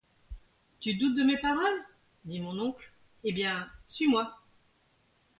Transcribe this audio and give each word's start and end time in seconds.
Tu 0.79 0.95
doutes 0.95 1.15
de 1.15 1.21
mes 1.23 1.37
paroles? 1.37 1.79
dit 2.25 2.39
mon 2.39 2.59
oncle; 2.59 2.91
eh 3.23 3.33
bien! 3.33 3.69
suis-moi. 3.85 4.35